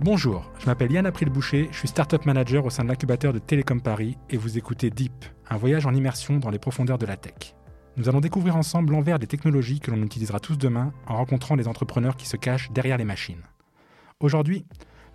[0.00, 3.80] Bonjour, je m'appelle Yann April-Boucher, je suis Startup Manager au sein de l'incubateur de Télécom
[3.80, 7.56] Paris et vous écoutez Deep, un voyage en immersion dans les profondeurs de la tech.
[7.96, 11.66] Nous allons découvrir ensemble l'envers des technologies que l'on utilisera tous demain en rencontrant les
[11.66, 13.42] entrepreneurs qui se cachent derrière les machines.
[14.20, 14.64] Aujourd'hui,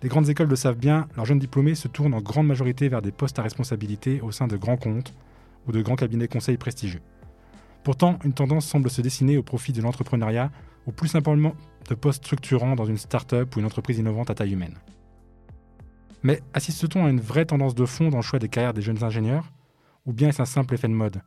[0.02, 3.00] les grandes écoles le savent bien, leurs jeunes diplômés se tournent en grande majorité vers
[3.00, 5.14] des postes à responsabilité au sein de grands comptes
[5.66, 7.00] ou de grands cabinets conseils prestigieux.
[7.84, 10.50] Pourtant, une tendance semble se dessiner au profit de l'entrepreneuriat
[10.86, 11.54] ou plus simplement
[11.88, 14.78] de postes structurants dans une start-up ou une entreprise innovante à taille humaine.
[16.22, 19.04] Mais assiste-t-on à une vraie tendance de fond dans le choix des carrières des jeunes
[19.04, 19.52] ingénieurs
[20.06, 21.20] Ou bien est-ce un simple effet de mode?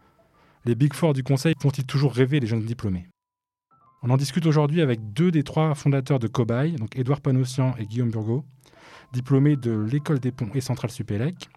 [0.66, 3.08] Les Big Four du conseil font-ils toujours rêver les jeunes diplômés?
[4.04, 7.86] On en discute aujourd'hui avec deux des trois fondateurs de Cobaye, donc Édouard Panossian et
[7.86, 8.44] Guillaume Burgot,
[9.14, 11.50] diplômés de l'École des Ponts et Centrale Supélec.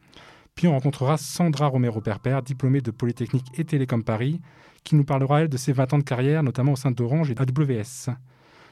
[0.60, 4.42] Puis on rencontrera Sandra Romero-Perper, diplômée de Polytechnique et Télécom Paris,
[4.84, 7.34] qui nous parlera, elle, de ses 20 ans de carrière, notamment au sein d'Orange et
[7.38, 8.14] AWS.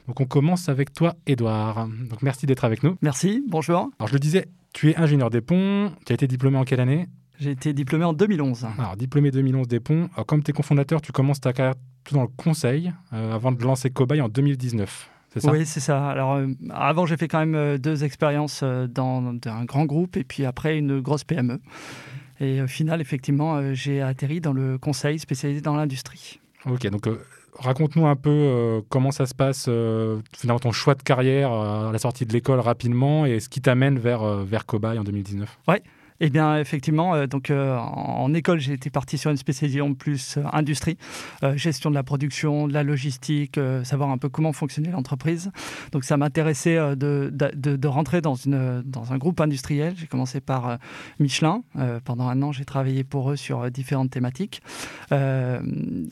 [0.05, 1.87] Donc on commence avec toi, Edouard.
[1.87, 2.95] Donc merci d'être avec nous.
[3.01, 3.89] Merci, bonjour.
[3.97, 5.91] Alors je le disais, tu es ingénieur des ponts.
[6.05, 7.07] Tu as été diplômé en quelle année?
[7.39, 8.67] J'ai été diplômé en 2011.
[8.77, 10.09] Alors diplômé 2011 des ponts.
[10.13, 13.51] Alors, comme tu es cofondateur, tu commences ta carrière tout dans le conseil euh, avant
[13.51, 15.09] de lancer Cobaye en 2019.
[15.37, 16.09] Ça oui, c'est ça.
[16.09, 20.17] Alors, euh, avant, j'ai fait quand même euh, deux expériences dans, dans, un grand groupe
[20.17, 21.59] et puis après une grosse PME.
[22.39, 26.39] Et au final, effectivement, j'ai atterri dans le conseil spécialisé dans l'industrie.
[26.65, 27.07] Ok, donc
[27.59, 31.89] raconte-nous un peu euh, comment ça se passe, euh, finalement ton choix de carrière euh,
[31.89, 35.59] à la sortie de l'école rapidement et ce qui t'amène vers, vers Cobaye en 2019.
[35.67, 35.81] Ouais.
[36.21, 40.43] Eh bien, effectivement, euh, donc euh, en, école, été parti sur une spécialisation plus euh,
[40.51, 40.97] industrie,
[41.55, 45.51] gestion de la production, de la logistique, savoir un peu comment fonctionnait l'entreprise.
[45.91, 49.93] Donc, ça m'intéressait de, de, de, rentrer dans, une, dans un groupe industriel.
[49.97, 50.77] J'ai commencé par
[51.19, 51.63] Michelin.
[52.05, 54.61] pendant un an, j'ai travaillé pour eux sur différentes thématiques.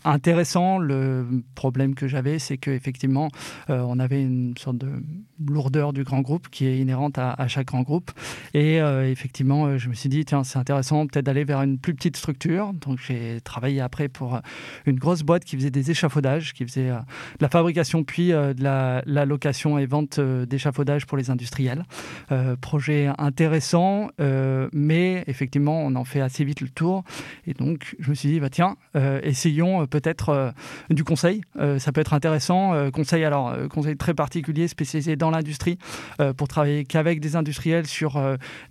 [0.03, 3.29] intéressant, le problème que j'avais, c'est qu'effectivement,
[3.69, 4.89] on avait une sorte de
[5.45, 8.11] lourdeur du grand groupe qui est inhérente à, chaque grand groupe.
[8.53, 12.17] Et effectivement, je me suis dit, tiens, c'est intéressant peut-être d'aller vers une plus petite
[12.17, 12.73] structure.
[12.73, 14.39] Donc j'ai travaillé après pour euh,
[14.85, 18.53] une grosse boîte qui faisait des échafaudages, qui faisait euh, de la fabrication puis euh,
[18.53, 21.83] de la, location et vente d'échafaudages pour les industriels.
[22.61, 24.09] projet intéressant,
[24.71, 27.03] mais effectivement, on en fait assez vite le tour.
[27.45, 28.77] Et donc je me suis dit, bah, tiens,
[29.23, 30.53] essayons peut-être
[30.89, 31.41] du conseil.
[31.77, 32.89] ça peut être intéressant.
[32.91, 35.77] conseil, alors, conseil très particulier, spécialisé dans l'industrie,
[36.37, 38.21] pour travailler qu'avec des industriels sur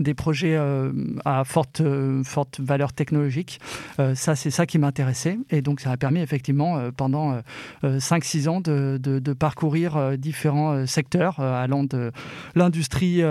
[0.01, 0.59] des projets
[1.25, 3.61] à forte, euh, forte valeur technologique.
[3.99, 5.39] Euh, ça, c'est ça qui m'intéressait.
[5.51, 7.41] Et donc, ça a permis effectivement euh, pendant
[7.83, 12.11] 5-6 ans de, de, parcourir différents secteurs, allant de
[12.55, 13.23] l'industrie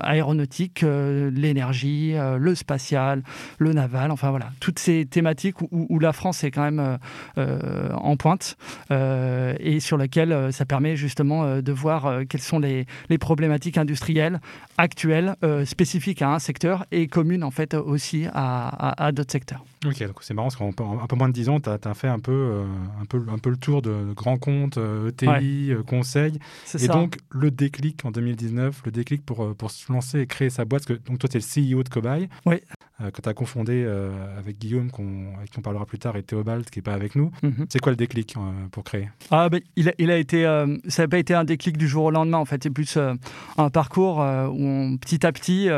[0.00, 3.22] aéronautique, l'énergie, le spatial,
[3.58, 6.98] le naval, enfin voilà, toutes ces thématiques où la France est quand même
[7.36, 8.56] en pointe
[8.90, 12.86] et sur lesquelles ça permet justement de voir quelles sont les,
[13.18, 14.40] problématiques industrielles
[14.78, 19.64] actuelles spécifiques à un secteur et commune en fait aussi à, d'autres secteurs.
[19.84, 20.70] Ok, donc c'est marrant parce qu'en
[21.02, 22.64] un peu moins de 10 ans, tu as, fait un peu, euh,
[23.00, 26.38] un, peu, un peu le tour de grands comptes, ETI, euh, e euh, conseil.
[26.78, 30.64] Et donc le déclic en 2019, le déclic pour, pour se lancer et créer sa
[30.64, 32.28] boîte, parce que donc, toi tu es le CEO de Cobaye.
[32.46, 32.56] Oui.
[33.02, 34.88] Euh, que tu as confondé euh, avec Guillaume,
[35.36, 37.30] avec qui on parlera plus tard, et Théobald, qui n'est pas avec nous.
[37.42, 37.66] Mhm.
[37.68, 38.34] C'est quoi le déclic
[38.72, 39.10] pour créer?
[39.30, 40.44] Ah, ben, il, a, il, a, été,
[40.88, 42.62] Ça n'a pas été un déclic du jour au lendemain, en fait.
[42.62, 42.96] C'est plus
[43.58, 44.18] un parcours
[44.50, 45.68] où petit à petit,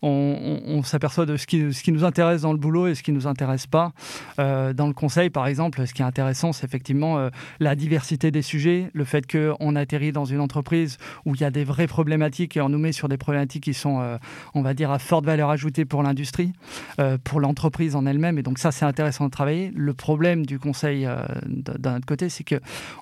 [0.00, 3.12] on, s'aperçoit de ce qui, ce qui, nous intéresse dans le boulot et ce qui
[3.12, 3.33] nous intéresse
[3.70, 3.92] pas.
[4.38, 7.30] dans le conseil, par exemple, ce qui est intéressant, c'est effectivement
[7.60, 11.50] la diversité des sujets, le fait qu'on atterrit dans une entreprise où il y a
[11.50, 14.18] des vraies problématiques et on nous met sur des problématiques qui sont,
[14.54, 16.52] on va dire, à forte valeur ajoutée pour l'industrie.
[17.00, 18.38] Euh, pour l'entreprise en elle-même.
[18.38, 19.72] Et donc ça, c'est intéressant de travailler.
[19.74, 22.56] Le problème du conseil euh, d'un autre côté, c'est que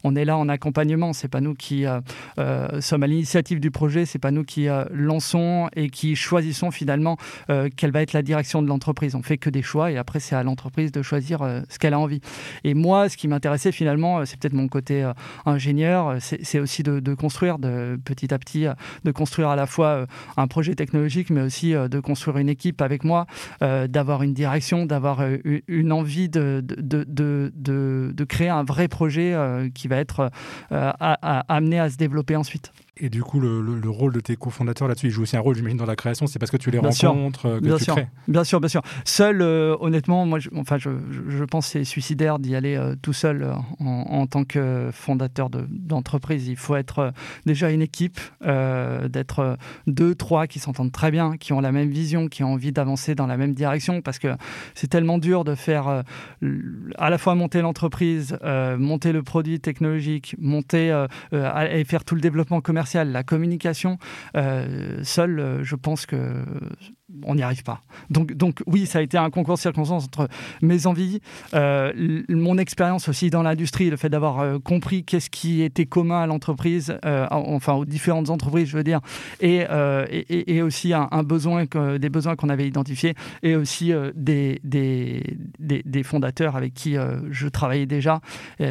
[0.05, 1.13] on est là en accompagnement.
[1.13, 4.07] C'est pas nous qui euh, sommes à l'initiative du projet.
[4.07, 7.17] C'est pas nous qui lançons et qui choisissons finalement
[7.77, 9.15] quelle va être la direction de l'entreprise.
[9.15, 11.99] On fait que des choix et après c'est à l'entreprise de choisir ce qu'elle a
[11.99, 12.21] envie.
[12.65, 15.11] Et moi, ce qui m'intéressait finalement, c'est peut-être mon côté
[15.45, 18.67] ingénieur, c'est aussi de, construire de, petit à petit,
[19.05, 23.05] de construire à la fois un projet technologique, mais aussi de construire une équipe avec
[23.05, 23.27] moi
[23.63, 29.69] euh, d'avoir une direction, d'avoir euh, une envie de, de, créer un vrai projet euh,
[29.75, 30.31] qui va être
[30.71, 32.73] amené à se développer ensuite.
[32.99, 35.57] Et du coup, le, le, rôle de tes cofondateurs là-dessus, il joue aussi un rôle,
[35.57, 36.27] j'imagine, dans la création.
[36.27, 37.95] C'est parce que tu les rencontres que bien tu sûr.
[37.95, 38.09] crées.
[38.29, 38.83] Bien sûr, bien sûr.
[39.07, 40.91] Seul, honnêtement, moi, je, enfin, je,
[41.29, 43.51] je pense c'est suicidaire d'y aller tout seul
[43.81, 46.49] en, en, tant que fondateur d'entreprise.
[46.49, 47.15] il faut être
[47.47, 49.57] déjà une équipe, d'être
[49.87, 53.15] deux, trois qui s'entendent très bien, qui ont la même vision, qui ont envie d'avancer
[53.15, 54.37] dans la même direction, parce que
[54.75, 56.03] c'est tellement dur de faire
[56.99, 58.37] à la fois monter l'entreprise,
[58.79, 63.99] monter le produit technologique, monter et faire tout le développement commercial la communication,
[64.35, 66.45] seul, je pense que
[67.25, 67.83] on n'y arrive pas.
[68.11, 70.29] Donc, oui, ça a été un concours de circonstances entre
[70.61, 71.21] mes envies,
[71.55, 76.23] euh, mon expérience aussi dans l'industrie, le fait d'avoir euh, compris qu'est-ce qui était commun
[76.23, 79.01] à l'entreprise, euh, enfin aux différentes entreprises, je veux dire,
[79.41, 79.63] et,
[80.63, 81.65] aussi un, besoin
[81.99, 85.23] des besoins qu'on avait identifiés, et aussi des, des,
[85.59, 86.97] des, fondateurs avec qui
[87.31, 88.21] je travaillais déjà,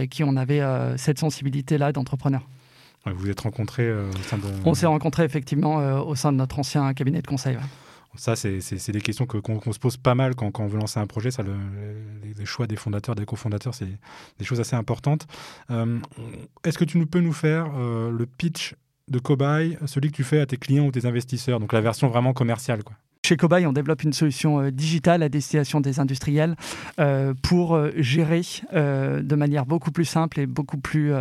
[0.09, 0.61] qui on avait
[0.97, 2.47] cette sensibilité-là d'entrepreneur.
[3.05, 4.43] Vous vous êtes rencontrés au sein de...
[4.65, 7.57] On s'est rencontrés effectivement au sein de notre ancien cabinet de conseil.
[8.15, 11.31] Ça, c'est des questions qu'on se pose pas mal quand, on veut lancer un projet.
[11.31, 11.53] Ça, le,
[12.37, 13.87] les, choix des fondateurs, des cofondateurs, c'est
[14.37, 15.27] des choses assez importantes.
[15.69, 15.97] Euh,
[16.65, 18.75] est-ce que tu peux nous faire euh, le pitch
[19.07, 22.07] de Cobaye, celui que tu fais à tes clients ou tes investisseurs, donc la version
[22.09, 22.95] vraiment commerciale quoi?
[23.23, 26.55] Chez Cobaye, on développe une solution euh, digitale à destination des industriels
[26.99, 28.41] euh, pour euh, gérer
[28.73, 31.13] de manière beaucoup plus simple et beaucoup plus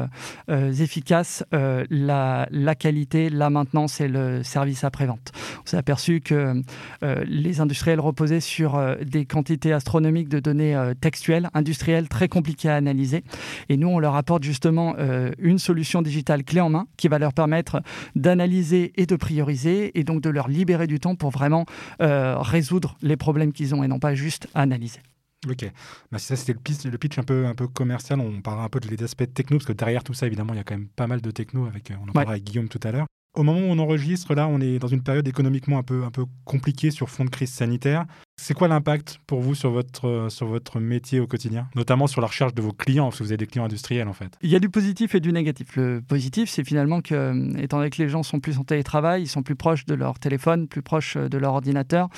[0.49, 5.33] efficace la, la, qualité, la maintenance et le service après-vente.
[5.63, 6.63] On s'est aperçu que
[7.03, 13.25] les industriels reposaient sur des quantités astronomiques de données textuelles, industrielles, très compliquées à analyser.
[13.69, 14.95] Et nous, on leur apporte justement
[15.39, 17.83] une solution digitale clé en main qui va leur permettre
[18.15, 21.67] d'analyser et de prioriser et donc de leur libérer du temps pour vraiment
[22.01, 25.01] euh, résoudre les problèmes qu'ils ont et non pas juste analyser.
[25.49, 25.65] Ok,
[26.13, 28.69] bah, ça c'était le pitch, le pitch un peu, un peu commercial, on parlera un
[28.69, 30.89] peu des aspects techno, parce que derrière tout ça, évidemment, il y a quand même
[30.89, 33.07] pas mal de techno, avec, euh, on en parlera avec Guillaume tout à l'heure.
[33.37, 36.11] Au moment où on enregistre, là, on est dans une période économiquement un peu, un
[36.11, 38.05] peu compliquée sur fond de crise sanitaire.
[38.37, 42.27] C'est quoi l'impact pour vous sur votre, sur votre métier au quotidien, notamment sur la
[42.27, 44.37] recherche de vos clients, parce que vous avez des clients industriels en fait?
[44.43, 45.77] Il y a du positif et du négatif.
[45.77, 49.23] Le positif, c'est finalement que, euh, étant donné que les gens sont plus en télétravail,
[49.23, 52.09] ils sont plus proches de leur téléphone, plus proches de leur ordinateur,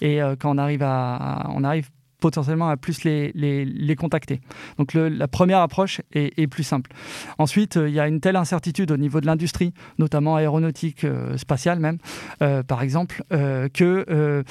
[0.00, 1.90] et euh, quand on arrive à, on arrive
[2.20, 4.40] potentiellement à plus les, contacter.
[4.78, 6.90] Donc la première approche est, plus simple.
[7.38, 11.36] Ensuite, euh, il y a une telle incertitude au niveau de l'industrie, notamment aéronautique, euh,
[11.36, 11.98] spatiale même,
[12.42, 14.44] euh, par exemple, que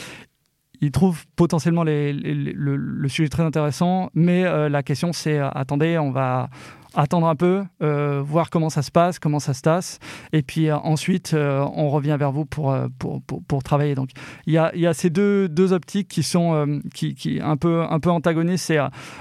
[0.82, 6.50] ils trouvent potentiellement le, sujet très intéressant, mais la question c'est attendez, on va
[6.96, 10.00] attendre un peu, euh, voir comment ça se passe, comment ça se tasse,
[10.34, 13.96] et puis euh, ensuite euh, on revient vers vous pour, pour, pour, travailler.
[13.96, 14.10] Donc
[14.46, 17.84] il y a, y a, ces deux, deux optiques qui sont qui, qui, un, peu,
[17.84, 18.74] un peu antagonistes.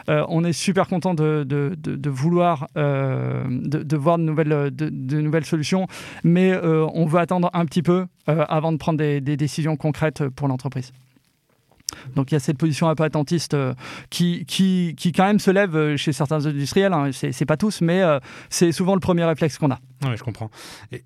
[0.09, 5.87] On est super content de, de, de, vouloir de, voir de nouvelles, de, nouvelles solutions,
[6.25, 10.49] mais on veut attendre un petit peu avant de prendre des, des décisions concrètes pour
[10.49, 10.93] l'entreprise.
[12.15, 13.75] Donc il y a cette position un peu attentiste euh,
[14.11, 17.11] qui, qui, qui, quand même se lève euh, chez certains industriels, hein.
[17.13, 18.19] c'est pas tous, mais euh,
[18.51, 19.79] c'est souvent le premier réflexe qu'on a.
[20.05, 20.51] Oui, je comprends.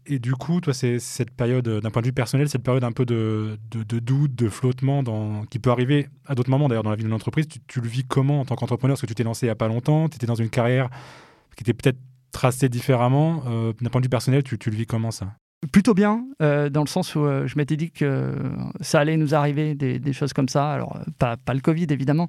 [0.07, 2.93] Et, du coup, toi, c'est cette période, d'un point de vue personnel, cette période un
[2.93, 6.91] peu de, de, doute, de flottement, dans, qui peut arriver à d'autres moments d'ailleurs dans
[6.91, 8.95] la vie d'une entreprise, tu, le vis comment en tant qu'entrepreneur?
[8.95, 10.91] Parce que tu t'es lancé il n'y a pas longtemps, tu étais dans une carrière
[11.57, 11.99] qui était peut-être
[12.33, 13.45] tracée différemment.
[13.81, 15.29] d'un point de vue personnel, tu, tu le vis comment ça?
[15.71, 18.33] Plutôt bien, euh, dans le sens où euh, je m'étais dit que
[18.81, 20.73] ça allait nous arriver des, choses comme ça.
[20.73, 22.29] Alors, euh, pas, le Covid, évidemment,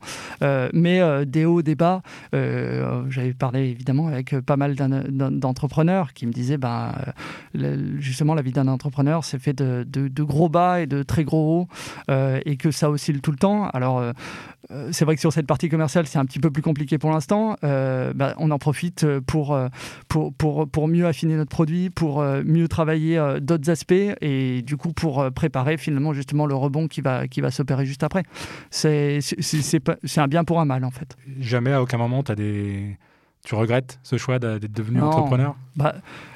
[0.74, 2.01] mais des hauts, des bas.
[2.31, 6.94] J'avais parlé, évidemment, avec pas mal d'entrepreneurs qui me disaient, ben,
[7.97, 11.68] justement, la vie d'un entrepreneur, c'est fait de, de, gros bas et de très gros
[12.09, 12.13] hauts,
[12.45, 13.68] et que ça oscille tout le temps.
[13.69, 14.03] Alors,
[14.91, 17.57] c'est vrai que sur cette partie commerciale, c'est un petit peu plus compliqué pour l'instant.
[17.62, 19.57] Ben, on en profite pour,
[20.07, 24.77] pour, pour, pour mieux affiner notre produit, pour mieux travailler euh, d'autres aspects et du
[24.77, 28.24] coup pour euh, préparer finalement justement le rebond qui va, qui va s'opérer juste après.
[28.70, 29.20] C'est
[30.18, 31.15] un bien pour un mal en fait.
[31.39, 32.98] Jamais à aucun moment tu as des...
[33.46, 35.56] Tu regrettes ce choix d'être devenu entrepreneur?
[35.75, 35.96] Bah,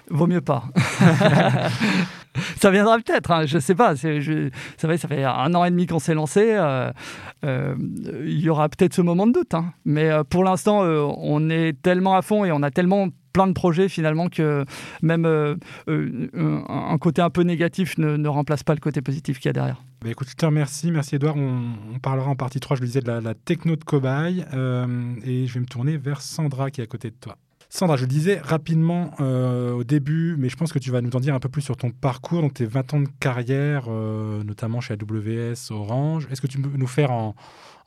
[0.10, 0.66] Vaut mieux pas.
[2.58, 3.96] ça viendra peut-être, hein, je sais pas.
[3.96, 6.56] Je, ça, fait, ça fait un an et demi qu'on s'est lancé.
[6.56, 7.76] Euh,
[8.24, 9.54] il y aura peut-être ce moment de doute.
[9.54, 9.74] Hein.
[9.86, 13.88] Mais pour l'instant, on est tellement à fond et on a tellement plein de projets
[13.88, 14.66] finalement que
[15.04, 15.56] même euh,
[15.90, 19.54] euh, un côté un peu négatif ne, remplace pas le côté positif qu'il y a
[19.54, 19.84] derrière.
[20.02, 20.90] Bah écoute, je te remercie.
[20.92, 21.38] Merci Edouard.
[21.38, 24.44] On, parlera en partie 3, je le disais, de la, techno de cobaye.
[24.54, 24.88] Euh,
[25.24, 27.38] et je vais me tourner vers Sandra qui est à côté de toi.
[27.70, 31.20] Sandra, je le disais rapidement au début, mais je pense que tu vas nous en
[31.20, 34.94] dire un peu plus sur ton parcours, donc tes 20 ans de carrière, notamment chez
[34.94, 36.28] AWS, Orange.
[36.32, 37.36] Est-ce que tu peux nous faire en,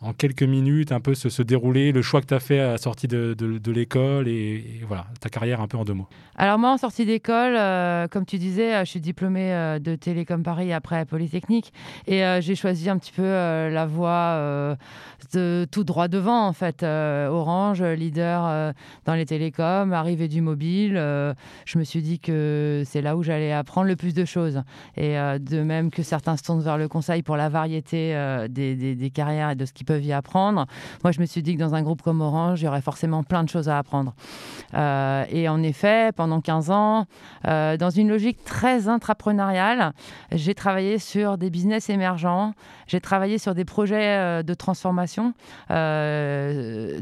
[0.03, 2.79] en quelques minutes un peu se, dérouler, le choix que tu as fait à la
[2.79, 6.09] sortie de, de, l'école et, voilà, ta carrière un peu en deux mots.
[6.37, 9.97] Alors moi, en sortie d'école, euh, comme tu disais, euh, je suis diplômée euh, de
[9.97, 11.75] Télécom Paris après Polytechnique
[12.07, 14.77] et j'ai choisi un petit peu la voie
[15.35, 16.83] de tout droit devant en fait.
[16.83, 20.95] Orange, leader dans les télécoms, arrivée du mobile,
[21.67, 24.63] je me suis dit que c'est là où j'allais apprendre le plus de choses.
[24.97, 28.15] Et de même que certains se tournent vers le conseil pour la variété
[28.49, 30.67] des, des, des, carrières et de ce qui peuvent y apprendre.
[31.03, 33.25] Moi, je me suis dit que dans un groupe comme Orange, il y aurait forcément
[33.25, 34.15] plein de choses à apprendre.
[34.73, 37.07] et en effet, pendant 15 ans,
[37.45, 39.93] dans une logique très intrapreneuriale,
[40.31, 42.53] j'ai travaillé sur des business émergents,
[42.87, 45.35] j'ai travaillé sur des projets de transformation.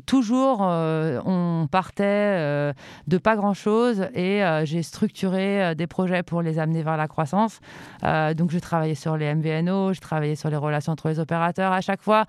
[0.06, 2.72] toujours, on partait
[3.06, 7.60] de pas grand-chose et j'ai structuré des projets pour les amener vers la croissance.
[8.02, 11.72] donc, je travaillais sur les MVNO, je travaillais sur les relations entre les opérateurs.
[11.72, 12.24] À chaque fois,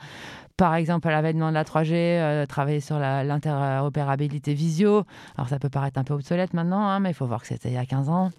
[0.60, 5.06] par exemple, à l'avènement de la 3G, euh, travailler sur l'interopérabilité visio.
[5.38, 7.70] Alors, ça peut paraître un peu obsolète maintenant, hein, mais il faut voir que c'était
[7.70, 8.30] il y a 15 ans.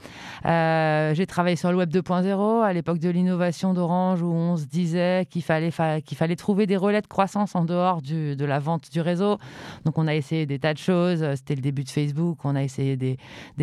[0.45, 4.67] Euh, j'ai travaillé sur le Web 2.0 à l'époque de l'innovation d'Orange, où on se
[4.67, 9.01] disait qu'il fallait, fallait trouver des relais de croissance en dehors de la vente du
[9.01, 9.39] réseau.
[9.87, 11.27] Donc, on a essayé des tas de choses.
[11.37, 12.45] C'était le début de Facebook.
[12.45, 13.17] On a essayé des,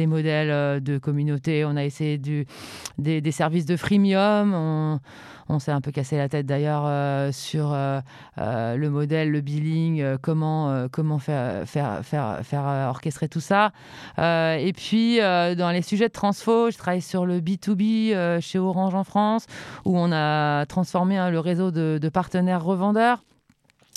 [0.08, 1.64] modèles euh, de communauté.
[1.64, 5.00] On a essayé des, services de freemium.
[5.50, 8.00] On s'est un peu cassé la tête d'ailleurs euh, sur euh,
[8.38, 10.88] euh, le modèle, le billing, comment,
[11.20, 11.66] faire,
[12.90, 13.72] orchestrer tout ça.
[14.18, 19.04] et puis, dans les sujets de transfo, je travaille sur le B2B chez Orange en
[19.04, 19.46] France,
[19.86, 23.24] où on a transformé hein, le réseau de partenaires revendeurs.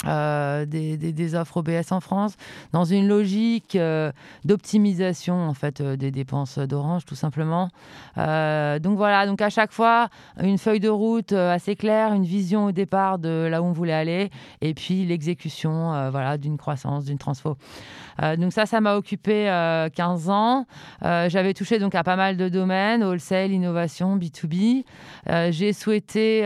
[0.06, 2.36] Euh, des, offres OBS en France,
[2.72, 4.10] dans une logique euh,
[4.44, 7.68] d'optimisation en fait euh, des dépenses d'Orange tout simplement.
[8.16, 10.08] donc voilà, donc à chaque fois
[10.42, 13.92] une feuille de route assez claire, une vision au départ de là où on voulait
[13.92, 14.30] aller,
[14.62, 17.56] et puis l'exécution voilà d'une croissance, d'une transfo.
[18.38, 19.44] donc ça, ça m'a occupé
[19.94, 20.66] 15 ans.
[21.02, 24.84] J'avais touché donc à pas mal de domaines, wholesale, innovation, B2B.
[25.50, 26.42] J'ai souhaité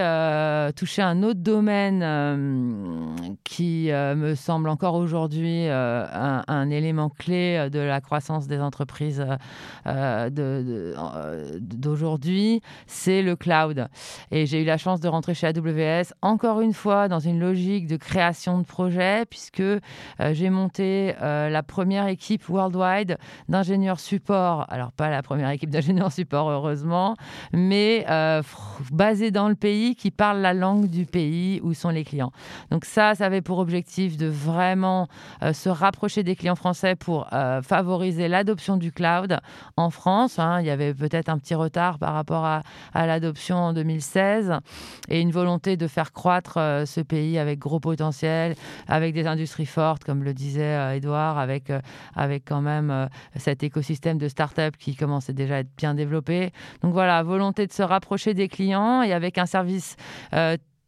[0.76, 2.02] toucher un autre domaine
[3.44, 6.06] qui euh, me semble encore aujourd'hui euh,
[6.48, 9.24] un, élément clé euh, de la croissance des entreprises
[11.50, 13.88] d'aujourd'hui, c'est le cloud.
[14.30, 17.86] Et j'ai eu la chance de rentrer chez AWS, encore une fois, dans une logique
[17.86, 19.62] de création de projets, puisque
[20.32, 24.64] j'ai monté la première équipe worldwide d'ingénieurs support.
[24.70, 27.16] Alors, pas la première équipe d'ingénieurs support, heureusement,
[27.52, 28.06] mais
[28.90, 32.32] basée dans le pays, qui parle la langue du pays où sont les clients.
[32.70, 35.08] Donc ça, ça pour objectif de vraiment
[35.42, 39.38] euh, se rapprocher des clients français pour euh, favoriser l'adoption du cloud
[39.76, 40.38] en France.
[40.38, 40.60] Hein.
[40.60, 42.62] Il y avait peut-être un petit retard par rapport à,
[42.94, 44.52] l'adoption en 2016
[45.08, 48.54] et une volonté de faire croître euh, ce pays avec gros potentiel,
[48.88, 51.72] avec des industries fortes, comme le disait Edouard, avec,
[52.14, 56.52] avec quand même cet écosystème de start-up qui commençait déjà à être bien développé.
[56.82, 59.96] Donc voilà, volonté de se rapprocher des clients et avec un service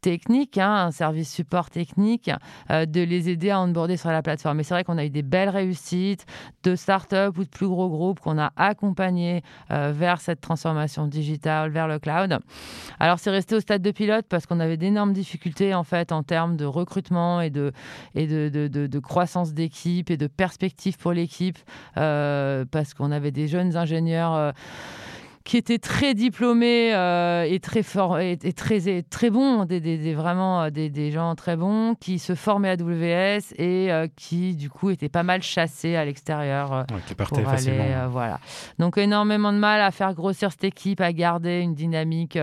[0.07, 2.31] technique, hein, un service support technique,
[2.71, 4.59] euh, de les aider à onboarder sur la plateforme.
[4.59, 6.27] Mais c'est vrai qu'on a eu des belles réussites
[6.63, 11.73] de start-up ou de plus gros groupes qu'on a accompagnés euh, vers cette transformation digitale,
[11.73, 12.39] vers le cloud.
[13.01, 16.23] Alors c'est resté au stade de pilote parce qu'on avait d'énormes difficultés en fait en
[16.23, 17.73] termes de recrutement et de,
[18.15, 21.59] et de, de, croissance d'équipe et de perspectives pour l'équipe
[21.97, 24.53] euh, parce qu'on avait des jeunes ingénieurs
[25.47, 30.71] qui étaient très diplômés euh, et très forts et, très très bons, des, vraiment euh,
[30.71, 35.09] des, gens très bons qui se formaient à WS et euh, qui du coup étaient
[35.09, 38.09] pas mal chassés à l'extérieur qui partaient facilement.
[38.11, 38.41] voilà.
[38.81, 42.37] Donc énormément de mal à faire grossir cette équipe, à garder une dynamique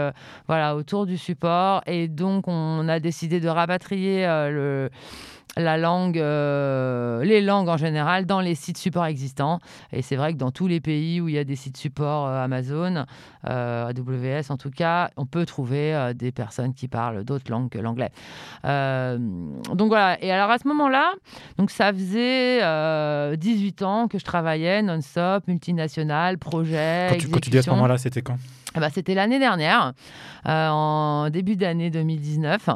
[0.48, 4.90] voilà autour du support et donc on a décidé de rapatrier le
[5.58, 9.60] la langue, euh, les langues en général dans les sites support existants.
[9.92, 12.28] Et c'est vrai que dans tous les pays où il y a des sites support
[12.28, 13.06] euh, Amazon,
[13.48, 17.80] euh, AWS en tout cas, on peut trouver des personnes qui parlent d'autres langues que
[17.80, 18.12] l'anglais.
[18.64, 20.24] donc voilà.
[20.24, 21.14] Et alors à ce moment-là,
[21.58, 27.08] donc ça faisait 18 ans que je travaillais non-stop, multinational, projet.
[27.10, 28.38] Quand tu, quand tu dis à ce moment-là, c'était quand?
[28.76, 29.94] Eh ben, c'était l'année dernière,
[30.48, 32.70] euh, en début d'année 2019.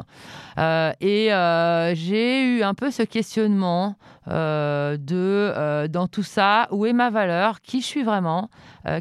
[0.58, 6.92] Euh, et euh, j'ai eu un peu ce questionnement de, dans tout ça, où est
[6.92, 8.50] ma valeur Qui je suis vraiment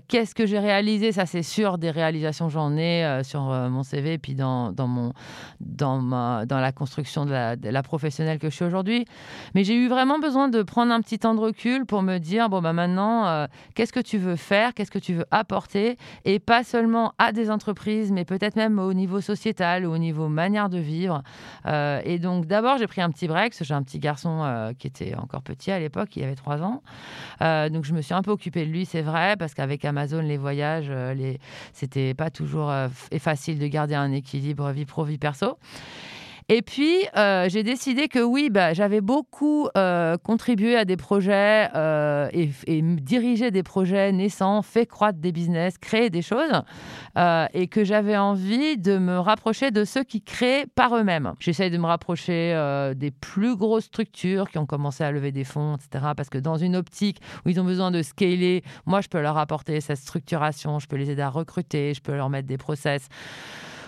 [0.08, 1.12] Qu'est-ce que j'ai réalisé?
[1.12, 5.14] Ça, c'est sûr, des réalisations j'en ai sur mon CV et puis dans, dans, mon,
[5.60, 9.06] dans, ma, dans la construction de la, professionnelle que je suis aujourd'hui.
[9.56, 12.50] Mais j'ai eu vraiment besoin de prendre un petit temps de recul pour me dire,
[12.50, 14.74] bon, bah, maintenant, qu'est-ce que tu veux faire?
[14.74, 15.98] Qu'est-ce que tu veux apporter?
[16.26, 20.28] Et pas seulement à des entreprises, mais peut-être même au niveau sociétal ou au niveau
[20.28, 21.24] manière de vivre.
[21.66, 24.88] Euh, et donc, d'abord, j'ai pris un petit break, j'ai un petit garçon euh, qui
[24.88, 26.82] était encore petit à l'époque, il avait trois ans.
[27.42, 30.22] Euh, donc, je me suis un peu occupée de lui, c'est vrai, parce qu'avec Amazon,
[30.22, 31.40] les voyages, les...
[31.74, 32.72] c'était pas toujours
[33.20, 35.58] facile de garder un équilibre vie pro, vie perso.
[36.50, 41.68] Et puis, euh, j'ai décidé que oui, bah, j'avais beaucoup euh, contribué à des projets
[41.76, 46.64] euh, et, et dirigé des projets naissants, fait croître des business, créer des choses,
[47.54, 51.34] et que j'avais envie de me rapprocher de ceux qui créent par eux-mêmes.
[51.40, 52.54] J'essaye de me rapprocher
[52.96, 56.14] des plus grosses structures qui ont commencé à lever des fonds, etc.
[56.16, 59.38] Parce que dans une optique où ils ont besoin de scaler, moi, je peux leur
[59.38, 63.10] apporter cette structuration, je peux les aider à recruter, je peux leur mettre des process.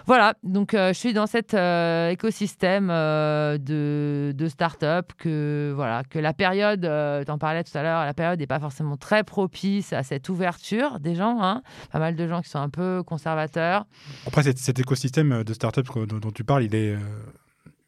[0.10, 6.18] Voilà, donc euh, je suis dans cet euh, écosystème euh, de, start-up que, voilà, que
[6.18, 9.94] la période, tu en parlais tout à l'heure, la période n'est pas forcément très propice
[9.94, 11.38] à cette ouverture des gens.
[11.44, 11.62] Hein.
[11.92, 13.86] Pas mal de gens qui sont un peu conservateurs.
[14.26, 16.68] Après, cet, écosystème de start-up dont, tu parles,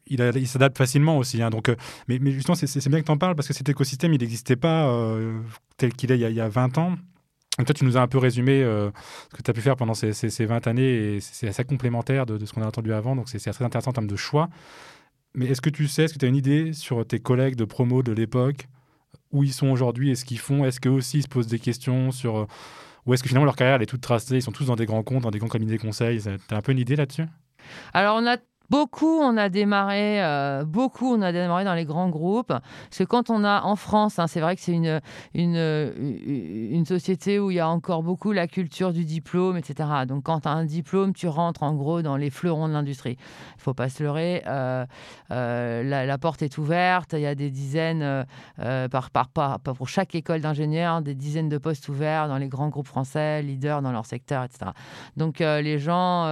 [0.06, 1.42] il s'adapte facilement aussi.
[1.42, 1.50] Hein.
[1.50, 1.74] donc,
[2.06, 4.54] mais, mais, justement, c'est bien que tu en parles parce que cet écosystème, il n'existait
[4.54, 4.96] pas
[5.76, 6.94] tel qu'il est il y, a, il y, a, 20 ans.
[7.58, 8.90] Toi, tu nous as un peu résumé euh,
[9.30, 12.24] ce que tu as pu faire pendant ces, ces, 20 années et c'est assez complémentaire
[12.24, 13.14] de, ce qu'on a entendu avant.
[13.14, 14.48] Donc c'est très intéressant en termes de choix.
[15.34, 17.64] Mais est-ce que tu sais, est-ce que tu as une idée sur tes collègues de
[17.64, 18.68] promo de l'époque,
[19.32, 20.64] où ils sont aujourd'hui et ce qu'ils font?
[20.64, 22.38] Est-ce qu'eux aussi se posent des questions sur.
[22.38, 22.46] Euh,
[23.04, 24.86] ou est-ce que finalement leur carrière elle est toute tracée Ils sont tous dans des
[24.86, 26.22] grands comptes, dans des grands cabinets de conseil?
[26.22, 27.26] Tu as un peu une idée là-dessus?
[27.92, 28.38] Alors, on a
[28.72, 32.48] Beaucoup, on a démarré, euh, beaucoup, on a démarré dans les grands groupes.
[32.48, 34.98] Parce que quand on a en France, hein, c'est vrai que c'est une,
[35.34, 39.90] une, société où il y a encore beaucoup la culture du diplôme, etc.
[40.08, 43.18] Donc, quand tu as un diplôme, tu rentres en gros dans les fleurons de l'industrie.
[43.56, 44.42] Il faut pas se leurrer.
[44.46, 44.86] Euh,
[45.32, 47.12] euh, la, porte est ouverte.
[47.12, 48.24] Il y a des dizaines,
[48.56, 52.88] par, par, pour chaque école d'ingénieurs, des dizaines de postes ouverts dans les grands groupes
[52.88, 54.70] français, leaders dans leur secteur, etc.
[55.18, 56.24] Donc, les gens,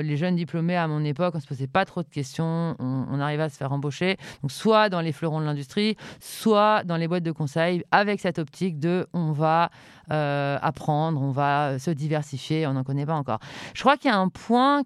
[0.00, 3.40] les jeunes diplômés à mon époque, on se posait pas trop de questions, on, arrive
[3.40, 4.16] à se faire embaucher.
[4.48, 8.78] Soit dans les fleurons de l'industrie, soit dans les boîtes de conseil, avec cette optique
[8.78, 9.70] de on va
[10.10, 13.38] euh, apprendre, on va se diversifier, on n'en connaît pas encore.
[13.74, 14.82] Je crois qu'il y a un point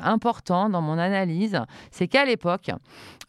[0.00, 1.60] important dans mon analyse,
[1.90, 2.70] c'est qu'à l'époque,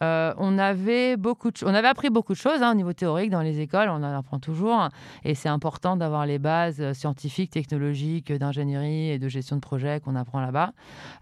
[0.02, 3.42] euh, on, avait beaucoup on avait appris beaucoup de choses hein, au niveau théorique dans
[3.42, 4.90] les écoles, on en apprend toujours,
[5.24, 10.02] et c'est important d'avoir les bases euh, scientifiques, technologiques, d'ingénierie et de gestion de projet
[10.04, 10.72] qu'on apprend là-bas.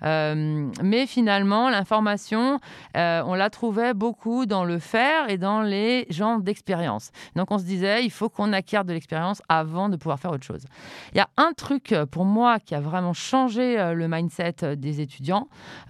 [0.04, 2.60] Euh, mais finalement, l'information,
[2.96, 7.12] on la trouvait beaucoup dans le faire et dans les gens d'expérience.
[7.36, 10.46] Donc on se disait, il faut qu'on acquiert de l'expérience avant de pouvoir faire autre
[10.46, 10.66] chose.
[11.14, 15.21] Il y a un truc pour moi qui a vraiment changé le mindset des étudiants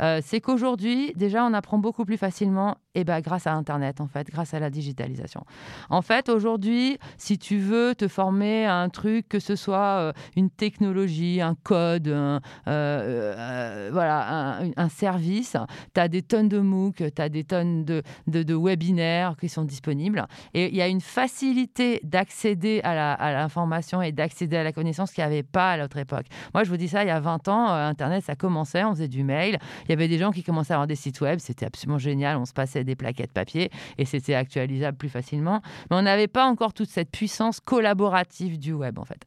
[0.02, 4.02] euh, c'est qu'aujourd'hui, déjà, on apprend beaucoup plus facilement et eh ben, grâce à Internet,
[4.02, 5.46] en fait, grâce à la digitalisation.
[5.90, 10.14] En fait, aujourd'hui, si tu veux te former à un truc, que ce soit euh,
[10.36, 15.56] une technologie, un code, un, euh, voilà, un, service,
[15.94, 19.64] tu as des tonnes de MOOC, tu as des tonnes de, de, webinaires qui sont
[19.64, 20.28] disponibles.
[20.54, 25.24] Et il y a une facilité d'accéder à l'information et d'accéder à la connaissance qu'il
[25.24, 26.26] n'y avait pas à l'autre époque.
[26.54, 29.08] Moi, je vous dis ça, il y a 20 ans, Internet, ça commençait, on faisait
[29.08, 29.60] du mail.
[29.86, 32.38] Il y avait des gens qui commençaient à avoir des sites web, c'était absolument génial.
[32.38, 35.62] On se passait des plaquettes papier et c'était actualisable plus facilement.
[35.90, 39.24] Mais on n'avait pas encore toute cette puissance collaborative du web, en fait.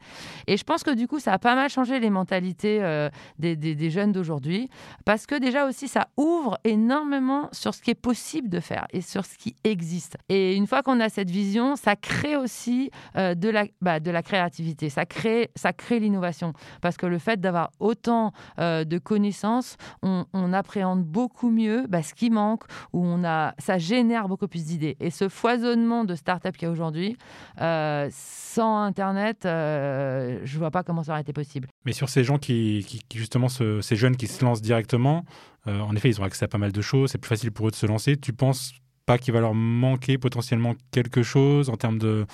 [0.46, 3.90] Et je pense que du coup, ça a pas mal changé les mentalités euh, des,
[3.90, 4.68] jeunes d'aujourd'hui
[5.04, 9.00] parce que déjà aussi, ça ouvre énormément sur ce qui est possible de faire et
[9.00, 10.16] sur ce qui existe.
[10.28, 14.10] Et une fois qu'on a cette vision, ça crée aussi euh, de, la, bah, de
[14.10, 18.98] la créativité, ça crée, ça crée l'innovation parce que le fait d'avoir autant euh, de
[18.98, 24.46] connaissances, on, appréhende beaucoup mieux bah, ce qui manque, où on a, ça génère beaucoup
[24.46, 24.96] plus d'idées.
[25.00, 27.16] Et ce foisonnement de startups qu'il y a aujourd'hui,
[27.60, 31.68] euh, sans Internet, euh, je ne vois pas comment ça aurait été possible.
[31.84, 35.24] Mais sur ces gens qui, justement, ces jeunes qui se lancent directement,
[35.66, 37.68] euh, en effet, ils ont accès à pas mal de choses, c'est plus facile pour
[37.68, 38.16] eux de se lancer.
[38.16, 38.72] Tu penses
[39.06, 42.26] pas qu'il va leur manquer potentiellement quelque chose en termes de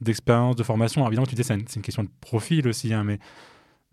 [0.00, 1.06] d'expérience, de formation?
[1.06, 3.18] Évidemment, tu dis c'est une, une, question de profil aussi, hein, mais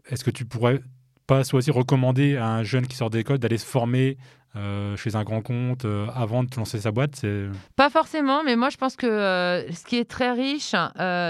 [0.09, 0.81] est-ce que tu pourrais
[1.31, 4.17] pas soit recommander à un jeune qui sort d'école d'aller se former
[4.57, 7.25] euh, chez un grand compte euh, avant de lancer sa boîte.
[7.77, 10.75] Pas forcément, mais moi je pense que euh, ce qui est très riche,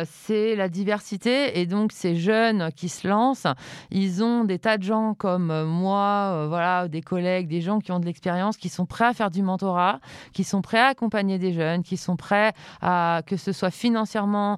[0.07, 1.60] c'est la diversité.
[1.60, 3.45] Et donc ces jeunes qui se lancent,
[3.91, 7.99] ils ont des tas de gens comme moi, voilà, des collègues, des gens qui ont
[7.99, 9.99] de l'expérience, qui sont prêts à faire du mentorat,
[10.34, 14.57] qui sont prêts à accompagner des jeunes, qui sont prêts à, que ce soit financièrement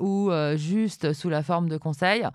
[0.00, 2.26] ou juste sous la forme de conseils.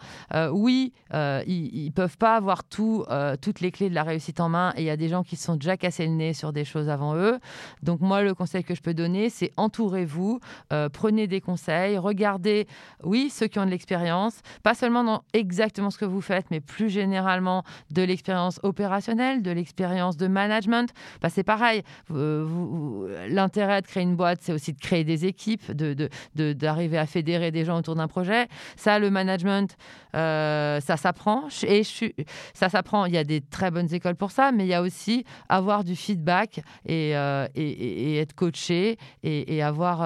[0.52, 3.06] oui, ils ne peuvent pas avoir tout,
[3.42, 5.36] toutes les clés de la réussite en main et il y a des gens qui
[5.36, 7.40] sont déjà cassé le nez sur des choses avant eux.
[7.84, 10.40] Donc moi, le conseil que je peux donner, c'est entourez-vous,
[10.74, 12.68] euh, prenez des conseils, regardez,
[13.04, 16.60] oui, ceux qui ont de l'expérience, pas seulement dans exactement ce que vous faites, mais
[16.60, 20.92] plus généralement de l'expérience opérationnelle, de l'expérience de management.
[21.22, 26.10] Bah, c'est pareil, l'intérêt de créer une boîte, c'est aussi de créer des équipes, d'arriver
[26.36, 28.48] de, de, à fédérer des gens autour d'un projet.
[28.76, 29.76] Ça, le management,
[30.16, 31.48] euh, ça s'apprend.
[31.64, 32.10] Et je
[32.54, 34.82] ça s'apprend, il y a des très bonnes écoles pour ça, mais il y a
[34.82, 37.12] aussi avoir du feedback et,
[37.56, 40.00] et, être coaché et, avoir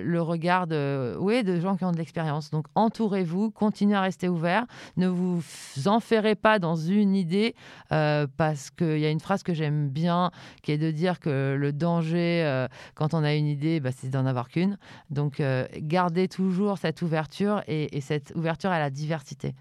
[0.00, 2.50] le regard de, de gens qui ont de l'expérience.
[2.50, 5.42] Donc entourez-vous, continuez à rester ouvert, ne vous
[5.86, 7.54] enferrez pas dans une idée
[7.88, 10.30] parce qu'il y a une phrase que j'aime bien
[10.62, 14.26] qui est de dire que le danger quand on a une idée, bah, c'est d'en
[14.26, 14.78] avoir qu'une.
[15.10, 15.42] Donc
[15.78, 19.54] gardez toujours cette ouverture et, cette ouverture à la diversité.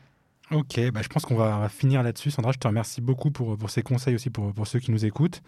[0.53, 2.29] Ok, bah je pense qu'on va finir là-dessus.
[2.29, 5.03] Sandra, je te remercie beaucoup pour, pour ces conseils aussi pour, pour ceux qui nous
[5.03, 5.41] écoutent.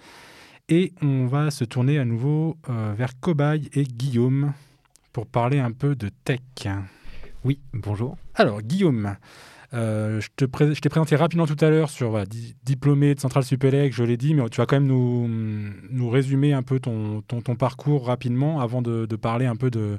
[0.67, 4.53] Et on va se tourner à nouveau euh, vers Cobaye et Guillaume
[5.13, 6.39] pour parler un peu de tech.
[7.43, 8.17] Oui, bonjour.
[8.33, 9.15] Alors, Guillaume,
[9.75, 12.23] euh, je, te je t'ai présenté rapidement tout à l'heure sur
[12.63, 15.27] diplômé de Centrale Supélec, je l'ai dit, mais tu vas quand même nous,
[15.89, 19.97] nous résumer un peu ton, ton, parcours rapidement avant de, parler un peu de,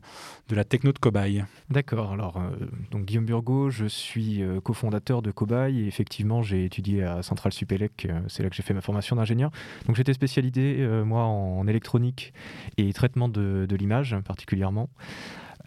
[0.49, 1.45] de, la techno de Cobaye.
[1.69, 6.65] D'accord, alors euh, donc Guillaume Burgot, je suis euh, cofondateur de Cobaye et effectivement j'ai
[6.65, 9.51] étudié à Centrale Supélec, c'est là que j'ai fait ma formation d'ingénieur.
[9.87, 12.33] Donc j'étais spécialisé moi en électronique
[12.79, 14.89] et traitement de, de l'image particulièrement.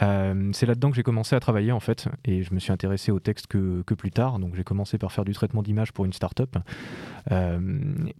[0.01, 3.11] Euh, c'est là-dedans que j'ai commencé à travailler en fait, et je me suis intéressé
[3.11, 4.39] au texte que, plus tard.
[4.39, 6.57] Donc j'ai commencé par faire du traitement d'image pour une start-up.
[7.31, 7.59] Euh,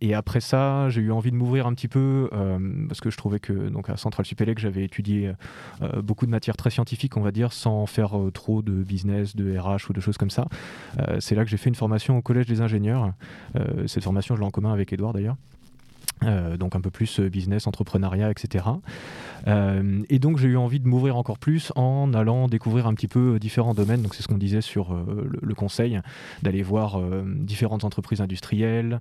[0.02, 3.18] et après ça, j'ai eu envie de m'ouvrir un petit peu euh, parce que je
[3.18, 5.32] trouvais que donc à Central Supélec, j'avais étudié
[6.04, 9.90] beaucoup de matières très scientifiques, on va dire, sans faire trop de business, de RH
[9.90, 10.48] ou de choses comme ça.
[11.20, 13.14] c'est là que j'ai fait une formation au Collège des ingénieurs.
[13.88, 15.36] cette formation, je l'ai en commun avec Edouard d'ailleurs.
[16.26, 18.66] Euh, donc un peu plus euh, business, entrepreneuriat, etc.
[19.48, 23.08] Euh, et donc j'ai eu envie de m'ouvrir encore plus en allant découvrir un petit
[23.08, 24.02] peu différents domaines.
[24.02, 26.00] Donc c'est ce qu'on disait sur le, conseil,
[26.42, 29.00] d'aller voir différentes entreprises industrielles,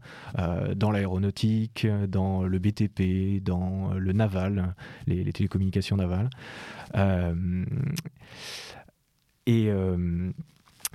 [0.77, 4.75] dans l'aéronautique, dans le BTP, dans le naval,
[5.07, 6.31] les, les télécommunications navales.
[9.47, 9.71] et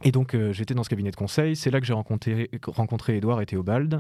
[0.04, 3.18] et donc euh, j'étais dans ce cabinet de conseil, c'est là que j'ai rencontré, rencontré
[3.18, 4.00] Edouard et Théobald.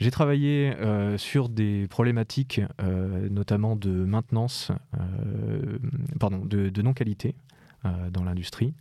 [0.00, 4.72] J'ai travaillé euh, sur des problématiques euh, notamment de maintenance,
[6.18, 7.34] pardon, de non-qualité.
[7.86, 8.72] Euh, dans l'industrie.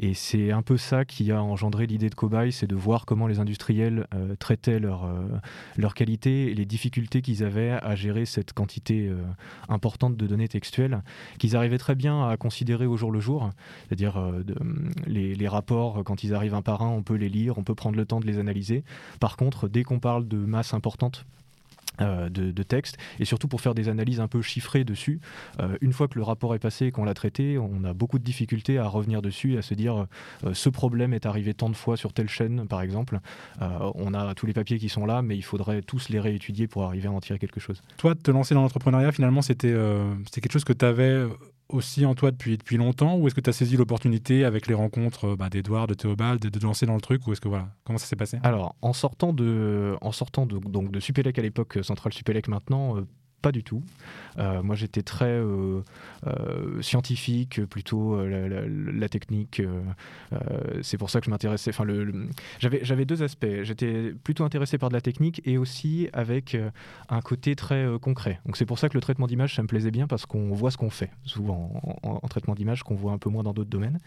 [0.00, 3.28] Et c'est un peu ça qui a engendré l'idée de Cobaye, c'est de voir comment
[3.28, 5.28] les industriels euh, traitaient leur, euh,
[5.76, 9.12] leur qualité et les difficultés qu'ils avaient à gérer cette quantité
[9.68, 11.02] importante de données textuelles,
[11.38, 13.48] qu'ils arrivaient très bien à considérer au jour le jour.
[13.86, 14.20] C'est-à-dire
[15.06, 17.76] les, les, rapports, quand ils arrivent un par un, on peut les lire, on peut
[17.76, 18.82] prendre le temps de les analyser.
[19.20, 21.26] Par contre, dès qu'on parle de masse importante,
[22.00, 25.20] euh, de, texte et surtout pour faire des analyses un peu chiffrées dessus.
[25.58, 28.18] Euh, une fois que le rapport est passé et qu'on l'a traité, on a beaucoup
[28.18, 30.06] de difficultés à revenir dessus et à se dire
[30.44, 33.20] euh, ce problème est arrivé tant de fois sur telle chaîne par exemple.
[33.60, 36.84] on a tous les papiers qui sont là, mais il faudrait tous les réétudier pour
[36.84, 37.82] arriver à en tirer quelque chose.
[37.96, 39.74] Toi, te lancer dans l'entrepreneuriat, finalement, c'était
[40.32, 41.24] quelque chose que tu avais
[41.68, 44.74] aussi en toi depuis, depuis longtemps ou est-ce que tu as saisi l'opportunité avec les
[44.74, 47.48] rencontres euh, bah, d'Edouard, de Théobald, de, de lancer dans le truc ou est-ce que
[47.48, 48.38] voilà, comment ça s'est passé?
[48.42, 53.06] Alors, en sortant de, en sortant donc de Supélec à l'époque, Central Supélec maintenant, euh,
[53.42, 53.82] pas du tout.
[54.38, 55.82] Euh, moi, j'étais très euh,
[56.26, 59.62] euh, scientifique, plutôt la, technique.
[60.82, 61.70] c'est pour ça que je m'intéressais.
[61.70, 61.84] Enfin,
[62.58, 63.46] j'avais, deux aspects.
[63.62, 66.56] J'étais plutôt intéressé par de la technique et aussi avec
[67.08, 68.40] un côté très concret.
[68.44, 70.70] Donc, c'est pour ça que le traitement d'image, ça me plaisait bien parce qu'on voit
[70.70, 73.70] ce qu'on fait, souvent en, en traitement d'image, qu'on voit un peu moins dans d'autres
[73.70, 73.98] domaines.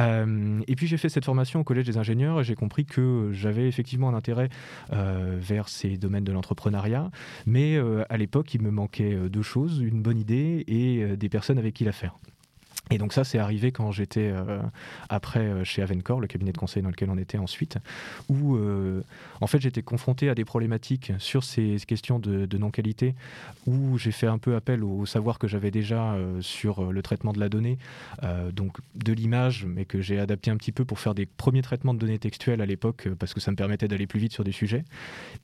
[0.00, 3.68] Et puis j'ai fait cette formation au Collège des ingénieurs et j'ai compris que j'avais
[3.68, 4.48] effectivement un intérêt
[4.90, 7.10] vers ces domaines de l'entrepreneuriat,
[7.46, 11.74] mais à l'époque il me manquait deux choses, une bonne idée et des personnes avec
[11.74, 12.18] qui la faire.
[12.90, 14.60] Et donc ça, c'est arrivé quand j'étais euh,
[15.08, 17.78] après euh, chez Avencore, le cabinet de conseil dans lequel on était ensuite,
[18.28, 19.02] où euh,
[19.40, 23.14] en fait j'étais confronté à des problématiques sur ces questions de, non-qualité,
[23.66, 27.40] où j'ai fait un peu appel au, savoir que j'avais déjà sur le traitement de
[27.40, 27.78] la donnée,
[28.52, 31.94] donc de l'image, mais que j'ai adapté un petit peu pour faire des premiers traitements
[31.94, 34.52] de données textuelles à l'époque, parce que ça me permettait d'aller plus vite sur des
[34.52, 34.84] sujets.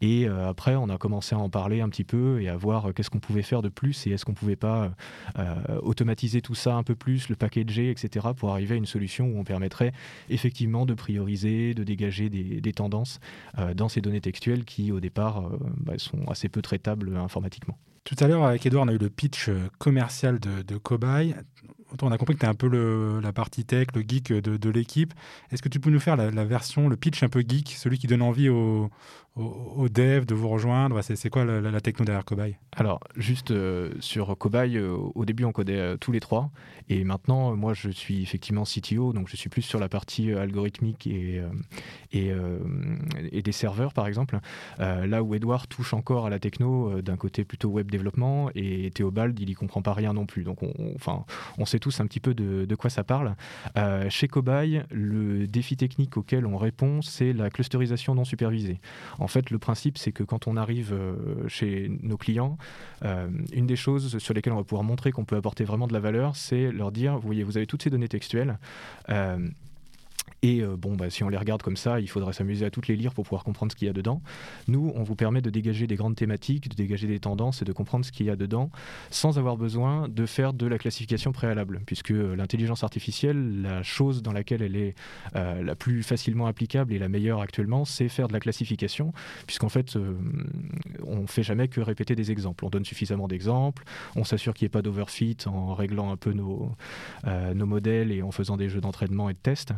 [0.01, 3.11] Et après, on a commencé à en parler un petit peu et à voir qu'est-ce
[3.11, 4.93] qu'on pouvait faire de plus et est-ce qu'on pouvait pas
[5.83, 9.39] automatiser tout ça un peu plus le packager, etc., pour arriver à une solution où
[9.39, 9.93] on permettrait
[10.29, 13.21] effectivement de prioriser, de dégager des, tendances
[13.59, 17.79] euh, dans ces données textuelles qui, au départ, euh, bah, sont assez peu traitables informatiquement.
[18.05, 21.35] Tout à l'heure, avec Edouard, on a eu le pitch euh, commercial de, de Cobaye.
[22.03, 25.13] On a compris que tu es un peu la partie tech, le geek de, l'équipe.
[25.51, 28.07] Est-ce que tu peux nous faire la, version, le pitch un peu geek, celui qui
[28.07, 28.91] donne envie aux,
[29.37, 32.57] aux, devs de vous rejoindre C'est quoi la, techno derrière Cobaye?
[32.73, 36.51] Alors, juste euh, sur Cobaye, euh, au début, on codait euh, tous les trois.
[36.89, 41.07] Et maintenant, moi, je suis effectivement CTO, donc je suis plus sur la partie algorithmique
[41.07, 41.41] et,
[42.13, 44.39] des serveurs, par exemple.
[44.79, 49.39] là où Edouard touche encore à la techno d'un côté plutôt web développement et Théobald,
[49.39, 50.43] il y comprend pas rien non plus.
[50.43, 50.97] Donc, on,
[51.59, 53.37] on sait tous un petit peu de, de quoi ça parle.
[54.09, 58.81] chez Cobaye, le défi technique auquel on répond, c'est la clusterisation non supervisée.
[59.21, 60.95] En fait, le principe, c'est que quand on arrive
[61.47, 62.59] chez nos clients,
[63.03, 66.01] une des choses sur lesquelles on va pouvoir montrer qu'on peut apporter vraiment de la
[66.01, 68.59] valeur, c'est leur dire, vous voyez, vous avez toutes ces données textuelles.
[70.43, 72.89] Et euh, bon, bah, si on les regarde comme ça, il faudrait s'amuser à toutes
[72.89, 74.23] les lire pour pouvoir comprendre ce qu'il y a dedans.
[74.69, 77.73] Nous, on vous permet de dégager des grandes thématiques, de dégager des tendances et de
[77.73, 78.71] comprendre ce qu'il y a dedans
[79.11, 84.23] sans avoir besoin de faire de la classification préalable, puisque euh, l'intelligence artificielle, la chose
[84.23, 84.95] dans laquelle elle est
[85.37, 89.13] euh, la plus facilement applicable et la meilleure actuellement, c'est faire de la classification,
[89.47, 89.97] puisqu'en fait,
[91.05, 92.65] on ne fait jamais que répéter des exemples.
[92.65, 93.85] On donne suffisamment d'exemples,
[94.17, 96.75] on s'assure qu'il n'y ait pas d'overfit en réglant un peu nos,
[97.27, 99.73] nos modèles et en faisant des jeux d'entraînement et de tests.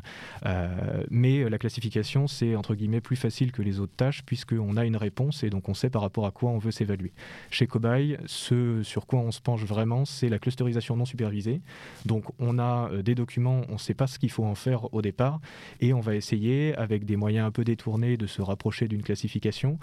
[0.53, 4.85] Euh, mais la classification, c'est entre guillemets plus facile que les autres tâches puisqu'on a
[4.85, 7.13] une réponse et donc on sait par rapport à quoi on veut s'évaluer.
[7.51, 11.61] Chez Cobaye, ce sur quoi on se penche vraiment, c'est la clusterisation non supervisée.
[12.07, 14.93] Donc on a euh, des documents, on ne sait pas ce qu'il faut en faire
[14.95, 15.41] au départ
[15.81, 19.79] et on va essayer avec des moyens un peu détournés de se rapprocher d'une classification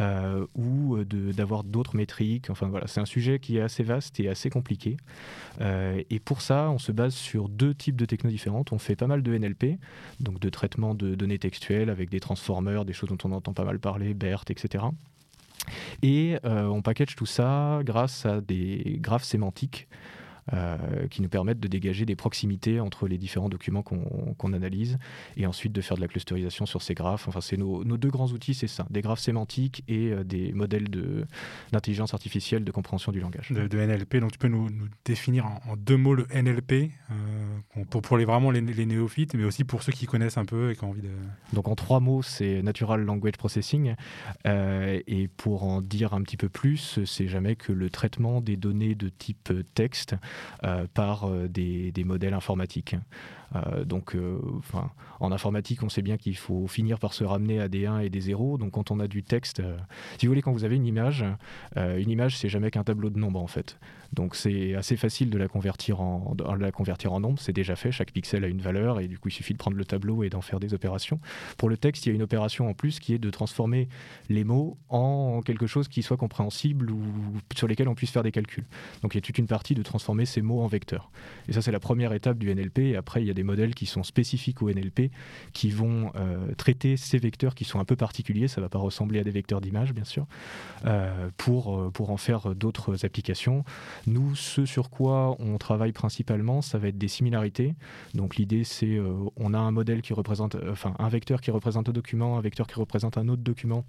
[0.00, 2.50] euh, ou d'avoir d'autres métriques.
[2.50, 4.96] Enfin voilà, c'est un sujet qui est assez vaste et assez compliqué.
[5.60, 8.72] et pour ça, on se base sur deux types de technos différentes.
[8.72, 9.78] On fait pas mal de NLP
[10.20, 13.64] donc de traitement de données textuelles avec des transformers, des choses dont on entend pas
[13.64, 14.84] mal parler, BERT, etc.
[16.02, 19.88] Et euh, on package tout ça grâce à des graphes sémantiques
[21.10, 24.98] qui nous permettent de dégager des proximités entre les différents documents qu'on analyse
[25.36, 27.28] et ensuite de faire de la clusterisation sur ces graphes.
[27.28, 30.88] Enfin, c'est nos, deux grands outils, c'est ça, des graphes sémantiques et euh, des modèles
[31.72, 33.50] d'intelligence artificielle de compréhension du langage.
[33.50, 34.68] De, NLP, donc tu peux nous,
[35.04, 39.64] définir en, deux mots le NLP euh, pour, pour les, vraiment les, néophytes, mais aussi
[39.64, 41.10] pour ceux qui connaissent un peu et qui ont envie de...
[41.52, 43.94] Donc en trois mots, c'est Natural Language Processing.
[44.44, 48.94] et pour en dire un petit peu plus, c'est jamais que le traitement des données
[48.94, 50.16] de type texte euh,
[50.94, 52.96] par euh, des, modèles informatiques.
[53.54, 54.16] Euh, donc,
[54.58, 58.00] enfin, en informatique, on sait bien qu'il faut finir par se ramener à des 1
[58.00, 58.58] et des 0.
[58.58, 59.62] Donc, quand on a du texte,
[60.18, 61.24] si vous voulez, quand vous avez une image,
[61.76, 63.78] une image, c'est jamais qu'un tableau de nombres en fait.
[64.12, 67.76] Donc c'est assez facile de la convertir en, de la convertir en nombre, c'est déjà
[67.76, 70.22] fait, chaque pixel a une valeur et du coup il suffit de prendre le tableau
[70.22, 71.20] et d'en faire des opérations.
[71.58, 73.88] Pour le texte, il y a une opération en plus qui est de transformer
[74.30, 77.02] les mots en quelque chose qui soit compréhensible ou
[77.54, 78.64] sur lesquels on puisse faire des calculs.
[79.02, 81.10] Donc il y a toute une partie de transformer ces mots en vecteurs.
[81.48, 83.86] Et ça c'est la première étape du NLP après il y a des modèles qui
[83.86, 85.12] sont spécifiques au NLP
[85.52, 88.80] qui vont euh, traiter ces vecteurs qui sont un peu particuliers, ça ne va pas
[88.80, 90.26] ressembler à des vecteurs d'image bien sûr,
[90.86, 93.64] euh, pour, euh, pour en faire d'autres applications.
[94.08, 97.76] Nous, ce sur quoi on travaille principalement, ça va être des similarités.
[98.14, 101.88] Donc l'idée, c'est euh, on a un modèle qui représente, enfin un vecteur qui représente
[101.88, 103.84] un document, un vecteur qui représente un autre document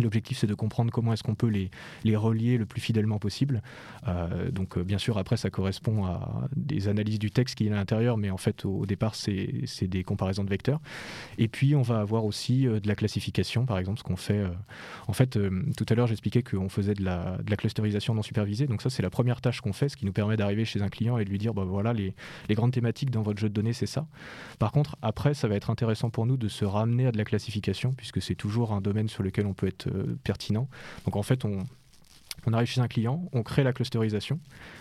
[0.00, 1.70] L'objectif, c'est de comprendre comment est-ce qu'on peut les,
[2.04, 3.62] les relier le plus fidèlement possible.
[4.06, 7.72] Euh, donc, euh, bien sûr, après, ça correspond à des analyses du texte qui est
[7.72, 10.80] à l'intérieur, mais en fait, au, départ, c'est des comparaisons de vecteurs.
[11.38, 14.44] Et puis, on va avoir aussi euh, de la classification, par exemple, ce qu'on fait.
[15.08, 15.38] en fait,
[15.76, 18.66] tout à l'heure, j'expliquais qu'on faisait de la, de la, clusterisation non supervisée.
[18.66, 20.88] Donc, ça, c'est la première tâche qu'on fait, ce qui nous permet d'arriver chez un
[20.88, 22.14] client et de lui dire bah, voilà, les,
[22.48, 24.06] les grandes thématiques dans votre jeu de données, c'est ça.
[24.58, 27.24] Par contre, après, ça va être intéressant pour nous de se ramener à de la
[27.24, 30.68] classification, puisque c'est toujours un domaine sur lequel on peut être euh, pertinent.
[31.04, 31.66] Donc en fait, on,
[32.48, 34.40] on arrive chez un client, on crée la clusterisation.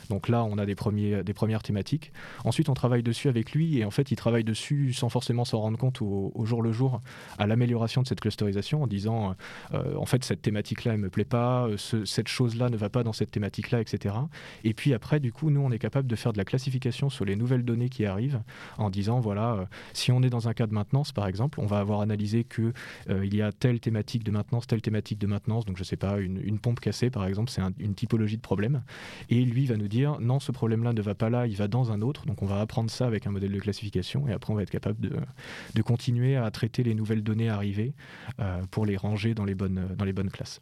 [0.09, 2.13] Donc là, on a des, premiers, des premières thématiques.
[2.45, 5.59] Ensuite, on travaille dessus avec lui et en fait, il travaille dessus sans forcément s'en
[5.59, 7.01] rendre compte au, jour le jour
[7.37, 9.35] à l'amélioration de cette clusterisation en disant
[9.73, 13.03] euh, en fait, cette thématique-là, elle me plaît pas, euh, cette chose-là ne va pas
[13.03, 14.15] dans cette thématique-là, etc.
[14.63, 17.25] Et puis après, du coup, nous, on est capable de faire de la classification sur
[17.25, 18.41] les nouvelles données qui arrivent
[18.77, 21.65] en disant voilà, euh, si on est dans un cas de maintenance, par exemple, on
[21.65, 22.71] va avoir analysé que
[23.09, 26.17] il y a telle thématique de maintenance, telle thématique de maintenance, donc je sais pas,
[26.19, 28.83] une, une pompe cassée, par exemple, c'est une typologie de problème.
[29.29, 31.91] Et lui va nous dire non, ce problème-là ne va pas là, il va dans
[31.91, 32.25] un autre.
[32.25, 34.69] Donc on va apprendre ça avec un modèle de classification et après on va être
[34.69, 37.93] capable de, continuer à traiter les nouvelles données arrivées
[38.39, 40.61] euh, pour les ranger dans les bonnes classes.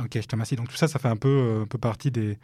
[0.00, 0.54] Ok, je te remercie.
[0.54, 2.38] Donc tout ça, ça fait un peu, euh, un peu partie des,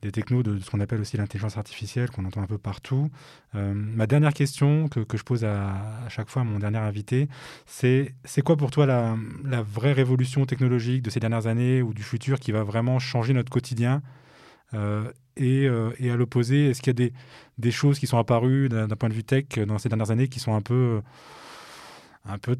[0.00, 3.10] des technos de ce qu'on appelle aussi l'intelligence artificielle, qu'on entend un peu partout.
[3.54, 7.28] Euh, ma dernière question que, je pose à, chaque fois à mon dernier invité,
[7.66, 11.92] c'est c'est quoi pour toi la, la, vraie révolution technologique de ces dernières années ou
[11.92, 14.02] du futur qui va vraiment changer notre quotidien
[14.72, 17.12] euh, et, et, à l'opposé, est-ce qu'il y a des,
[17.58, 20.40] des, choses qui sont apparues d'un point de vue tech dans ces dernières années qui
[20.40, 21.02] sont un peu,
[22.24, 22.56] un peu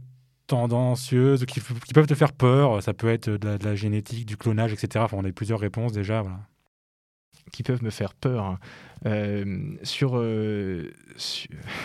[0.46, 2.82] tendancieuses, qui, qui, peuvent te faire peur.
[2.82, 5.04] Ça peut être de la, génétique, du clonage, etc.
[5.04, 6.22] Enfin, on a plusieurs réponses déjà.
[6.22, 6.40] Voilà.
[7.52, 8.58] Qui peuvent me faire peur.
[9.04, 10.90] Euh, sur, euh,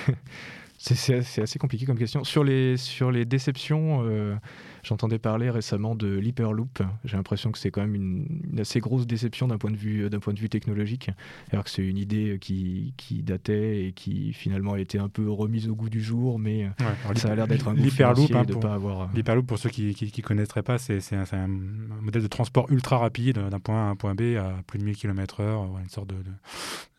[0.83, 2.23] C'est assez, compliqué comme question.
[2.23, 4.35] Sur les, sur les déceptions, euh,
[4.81, 6.81] j'entendais parler récemment de l'Hyperloop.
[7.05, 10.33] J'ai l'impression que c'est quand même une, assez grosse déception d'un point, de vue, point
[10.33, 11.11] de vue technologique.
[11.51, 15.29] Alors que c'est une idée qui, qui, datait et qui finalement a été un peu
[15.29, 16.67] remise au goût du jour, mais
[17.15, 19.01] ça a l'air d'être un L'Hyperloop, hein, de pas avoir.
[19.01, 22.97] Euh, L'Hyperloop, pour ceux qui ne connaîtraient pas, c'est un, un, modèle de transport ultra
[22.97, 26.07] rapide d'un point A à un point B à plus de 1000 km/h, une sorte
[26.07, 26.31] de, de,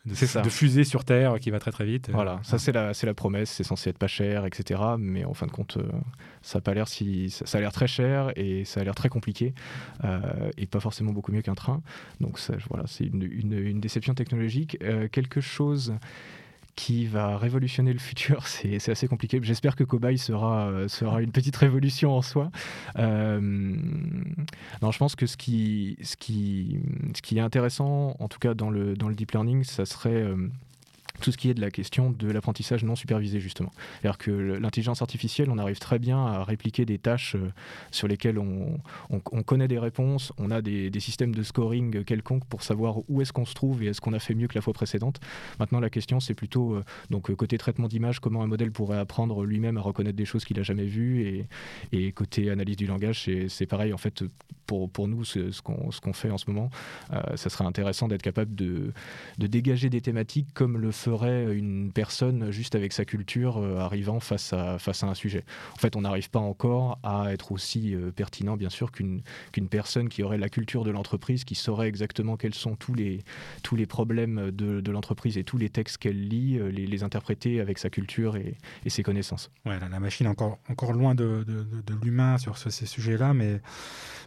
[0.05, 2.11] de, fusée sur Terre qui va très très vite.
[2.12, 4.81] Voilà, ça c'est la, la promesse, c'est censé être pas cher, etc.
[4.99, 5.88] Mais en fin de compte, euh,
[6.43, 9.09] ça a pas l'air si, ça, a l'air très cher et ça a l'air très
[9.09, 9.55] compliqué
[10.05, 11.83] euh, et pas forcément beaucoup mieux qu'un train.
[12.21, 14.77] Donc ça, voilà, c'est une, une, déception technologique.
[14.83, 15.95] Euh, quelque chose
[16.75, 19.39] qui va révolutionner le futur, c'est assez compliqué.
[19.43, 22.51] J'espère que Cobaye sera, euh, sera une petite révolution en soi.
[22.99, 26.79] Euh, non, je pense que ce qui, ce, qui,
[27.15, 30.27] ce qui est intéressant, en tout cas dans le, dans le deep learning, ça serait...
[31.23, 33.71] Tout ce qui est de la question de l'apprentissage non supervisé, justement.
[34.01, 37.53] C'est-à-dire que l'intelligence artificielle, on arrive très bien à répliquer des tâches euh,
[37.93, 38.81] sur lesquelles on,
[39.47, 43.45] connaît des réponses, on a des, systèmes de scoring quelconques pour savoir où est-ce qu'on
[43.45, 45.21] se trouve et est-ce qu'on a fait mieux que la fois précédente.
[45.61, 48.99] Maintenant, la question, c'est plutôt, euh, donc, euh, côté traitement d'image, comment un modèle pourrait
[48.99, 51.47] apprendre lui-même à reconnaître des choses qu'il n'a jamais vues, et,
[51.93, 54.25] et, côté analyse du langage, c'est pareil, en fait,
[54.67, 56.71] pour, pour nous, ce, ce qu'on fait en ce moment,
[57.35, 58.93] ça serait intéressant d'être capable de,
[59.39, 64.20] de dégager des thématiques comme le feu une personne juste avec sa culture euh, arrivant
[64.20, 65.44] face à, face à un sujet.
[65.75, 69.22] En fait, on n'arrive pas encore à être aussi euh, pertinent, bien sûr, qu'une
[69.53, 73.22] qu'une personne qui aurait la culture de l'entreprise, qui saurait exactement quels sont tous les,
[73.62, 77.61] tous les problèmes de, de l'entreprise et tous les textes qu'elle lit, euh, les, interpréter
[77.61, 79.51] avec sa culture et, ses connaissances.
[79.64, 83.61] Ouais, la, machine est encore, encore loin de, de, l'humain sur ces sujets-là, mais,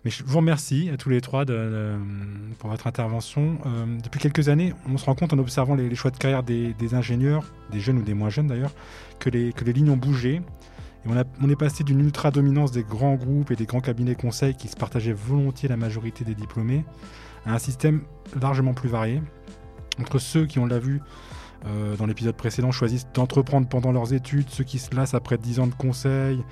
[0.03, 3.59] mais je vous remercie à tous les trois pour votre intervention.
[4.03, 6.93] depuis quelques années, on se rend compte en observant les choix de carrière des, des
[6.93, 8.73] ingénieurs, des jeunes ou des moins jeunes d'ailleurs,
[9.19, 10.41] que les, lignes ont bougé.
[11.05, 11.09] Et
[11.41, 14.75] on, est passé d'une ultra-dominance des grands groupes et des grands cabinets conseils qui se
[14.75, 16.83] partageaient volontiers la majorité des diplômés
[17.45, 18.01] à un système
[18.41, 19.21] largement plus varié.
[19.99, 21.01] Entre ceux qui, on l'a vu
[21.67, 25.59] euh, dans l'épisode précédent, choisissent d'entreprendre pendant leurs études, ceux qui se lassent après 10
[25.59, 26.43] ans de conseils,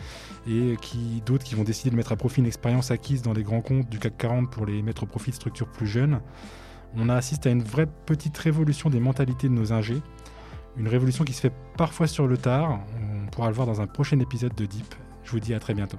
[0.48, 3.44] et qui d'autres qui vont décider de mettre à profit une expérience acquise dans les
[3.44, 6.20] grands comptes du CAC 40 pour les mettre au profit de structures plus jeunes.
[6.96, 10.02] On assiste à une vraie petite révolution des mentalités de nos ingés,
[10.78, 12.80] une révolution qui se fait parfois sur le tard.
[13.00, 14.96] On pourra le voir dans un prochain épisode de Deep.
[15.24, 15.98] Je vous dis à très bientôt.